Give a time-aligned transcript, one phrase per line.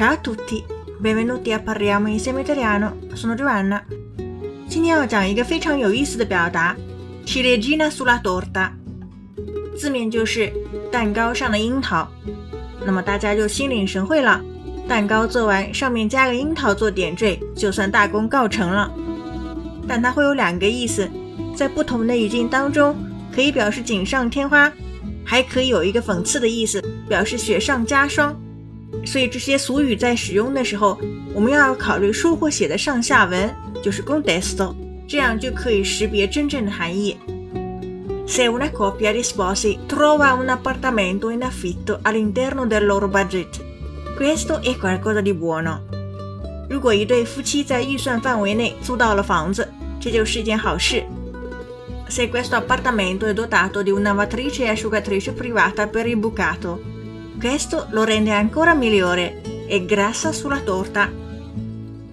[0.00, 0.64] Ciao a tutti,
[0.98, 2.96] benvenuti a parliamo insieme italiano.
[3.12, 3.84] Sono Giovanna.
[4.66, 6.74] 今天要讲一个非常有意思的表达
[7.26, 8.70] ，ciliegina sulla torta，
[9.76, 10.50] 字面就是
[10.90, 12.08] 蛋糕上的樱桃。
[12.82, 14.40] 那么大家就心领神会了，
[14.88, 18.90] 蛋糕做完上面加个樱桃做点缀，就算大功告成了。
[19.86, 21.06] 但它会有两个意思，
[21.54, 22.96] 在不同的语境当中，
[23.30, 24.72] 可以表示锦上添花，
[25.26, 28.34] 还可以有一个讽刺的意思，表示雪上加霜。
[29.05, 30.97] 所以这些俗语在使用的时候，
[31.33, 34.73] 我们要考虑书或写的上下文，就是 contesto，
[35.07, 37.17] 这样就可以识别真正的含义。
[38.27, 43.61] Se una coppia di sposi trova un appartamento in affitto all'interno del loro budget,
[44.17, 45.79] questo è qualcosa di buono。
[46.67, 49.67] 如果一对夫妻在预算范围内租到了房子，
[49.99, 51.03] 这就是一件好事。
[52.07, 56.79] Se questo appartamento è dotato di una lavatrice e asciugatrice privata per il bucato,
[57.40, 61.08] Questo lo rende ancora migliore e grassa sulla torta。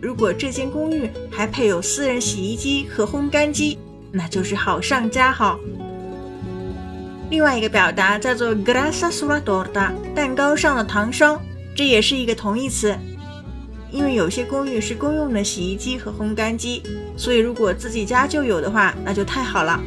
[0.00, 3.78] 如果这间公寓还配有私人洗衣机和烘干机，
[4.12, 5.58] 那就是好上加好。
[7.30, 11.40] 另外一个表达叫做 grassa sulla torta，蛋糕上的糖霜，
[11.74, 12.94] 这也是一个同义词。
[13.90, 16.82] 因为有些公寓是公用的洗衣机和烘干机，
[17.16, 19.80] 所以如果自己家就有的话，那就太好了。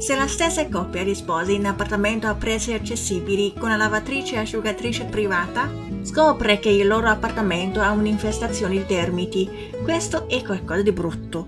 [0.00, 4.38] Se la stessa coppia di sposi in appartamento a prezzi accessibili con la lavatrice e
[4.38, 5.70] asciugatrice privata
[6.02, 9.48] scopre che il loro appartamento ha un'infestazione di termiti,
[9.82, 11.46] questo è qualcosa di brutto.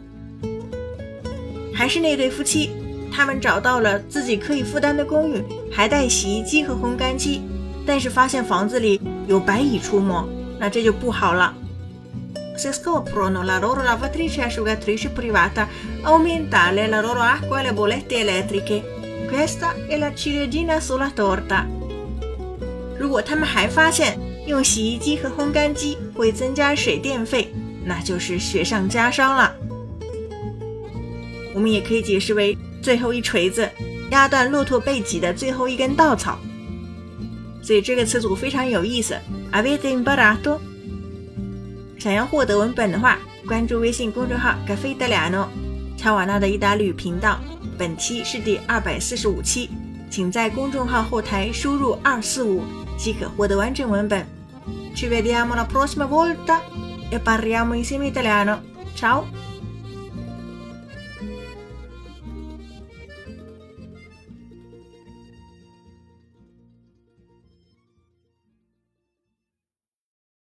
[1.74, 2.70] 还是那对夫妻，
[3.12, 7.42] 他们找到了自己可以负担的公寓，还带洗衣机和烘干机，
[7.86, 10.26] 但是发现房子里有白蚁出没，
[10.58, 11.54] 那这就不好了。
[12.55, 15.67] Se scoprono la loro lavatrice e asciugatrice privata,
[16.03, 19.25] aumentare la loro acqua e le bollette elettriche.
[19.27, 21.65] Questa è la ciliegina sulla torta.
[22.97, 27.51] 如果他们还发现用洗衣机和烘干机会增加水电费，
[27.83, 29.55] 那就是雪上加霜了。
[31.53, 33.67] 我们也可以解释为最后一锤子，
[34.11, 36.37] 压断骆驼背脊的最后一根稻草。
[37.61, 39.17] 所以这个词组非常有意思。
[39.51, 40.59] Avete imparato？
[42.03, 45.47] 想要获得文本的话，关注微信公众号“咖啡意大利诺”，
[45.95, 47.39] 乔瓦纳的意大利语频道。
[47.77, 49.69] 本期是第二百四十五期，
[50.09, 52.61] 请在公众号后台输入“二四五”
[52.99, 54.25] 即可获得完整文本。
[54.93, 56.59] Ci vediamo la prossima volta
[57.09, 58.59] e parliamo insieme italiano.
[58.97, 59.23] Ciao!